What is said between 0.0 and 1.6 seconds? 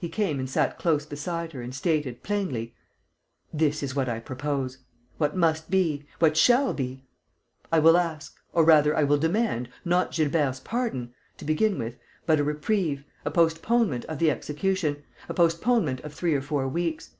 He came and sat close beside